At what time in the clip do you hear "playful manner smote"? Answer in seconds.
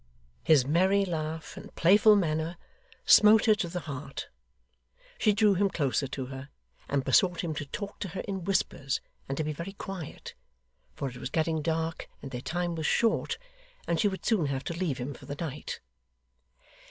1.75-3.45